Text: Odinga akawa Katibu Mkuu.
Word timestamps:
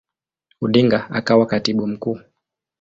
Odinga 0.61 1.07
akawa 1.09 1.45
Katibu 1.47 1.87
Mkuu. 1.87 2.19